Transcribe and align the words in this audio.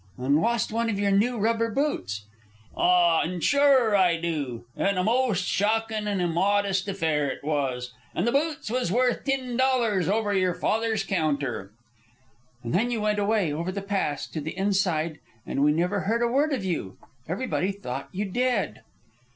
"And 0.17 0.41
lost 0.41 0.71
one 0.71 0.89
of 0.89 0.97
your 0.99 1.11
new 1.11 1.37
rubber 1.37 1.69
boots?" 1.69 2.23
"Ah, 2.75 3.21
an' 3.21 3.39
sure 3.39 3.95
an' 3.95 4.01
I 4.01 4.19
do. 4.19 4.65
And 4.75 4.97
a 4.97 5.03
most 5.03 5.43
shockin' 5.45 6.07
an' 6.07 6.19
immodest 6.19 6.87
affair 6.87 7.29
it 7.29 7.43
was! 7.43 7.93
An' 8.15 8.25
the 8.25 8.31
boots 8.31 8.71
was 8.71 8.91
worth 8.91 9.23
tin 9.25 9.57
dollars 9.57 10.09
over 10.09 10.33
yer 10.33 10.55
father's 10.55 11.03
counter." 11.03 11.71
"And 12.63 12.73
then 12.73 12.89
you 12.89 12.99
went 12.99 13.19
away, 13.19 13.53
over 13.53 13.71
the 13.71 13.83
Pass, 13.83 14.25
to 14.29 14.41
the 14.41 14.57
Inside, 14.57 15.19
and 15.45 15.63
we 15.63 15.71
never 15.71 15.99
heard 15.99 16.23
a 16.23 16.27
word 16.27 16.51
of 16.51 16.65
you. 16.65 16.97
Everybody 17.29 17.71
thought 17.71 18.09
you 18.11 18.25
dead." 18.25 18.81